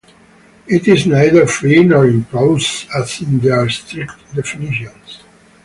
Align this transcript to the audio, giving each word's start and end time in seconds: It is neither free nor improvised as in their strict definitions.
It 0.65 0.87
is 0.87 1.05
neither 1.05 1.45
free 1.45 1.83
nor 1.83 2.07
improvised 2.07 2.87
as 2.89 3.21
in 3.21 3.37
their 3.39 3.69
strict 3.69 4.33
definitions. 4.33 5.19